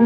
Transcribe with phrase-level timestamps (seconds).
[0.00, 0.04] 你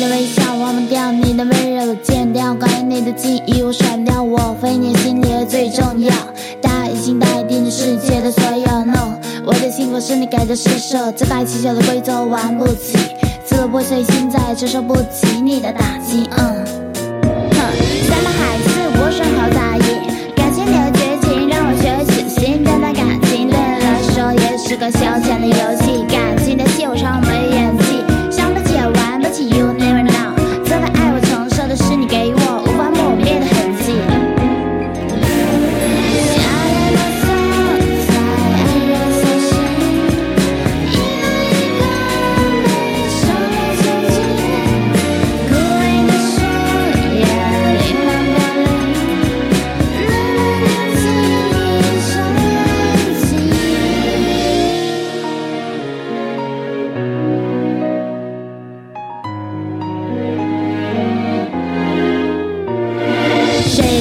[0.00, 6.12] 的微笑忘不掉，你的温柔戒掉，关于你的记忆我甩掉，我非你心里最重要，
[6.60, 8.84] 它已经代替你世界的所有。
[8.84, 12.98] No，我的幸福是你给的施舍，自摆起手的规则玩不起，
[13.44, 16.28] 自我破碎，现在承受不起你的打击。
[16.36, 16.91] 嗯。
[18.02, 19.71] 哼，山盟海誓我身后在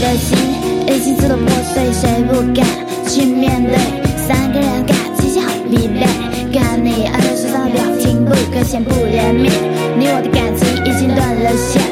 [0.00, 0.38] 的心
[0.86, 2.64] 已经支离破碎，谁不敢
[3.06, 3.76] 去面对？
[4.16, 6.06] 三个人感情好疲惫，
[6.56, 9.52] 看你二三十的表情，不可先不怜面，
[9.98, 11.87] 你我的感情已经断了线。